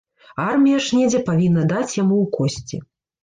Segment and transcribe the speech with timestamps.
[0.43, 2.77] Армія ж недзе павінна даць яму ў косці.